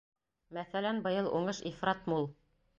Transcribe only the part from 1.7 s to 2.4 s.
ифрат мул.